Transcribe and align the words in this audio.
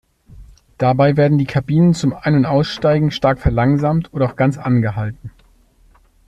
Dabei 0.79 1.15
werden 1.15 1.37
die 1.37 1.45
Kabinen 1.45 1.93
zum 1.93 2.11
Ein- 2.19 2.33
und 2.33 2.47
Aussteigen 2.47 3.11
stark 3.11 3.37
verlangsamt 3.37 4.11
oder 4.15 4.25
auch 4.25 4.35
ganz 4.35 4.57
angehalten. 4.57 5.29